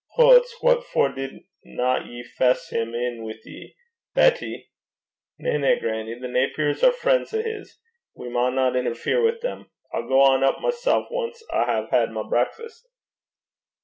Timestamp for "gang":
10.09-10.41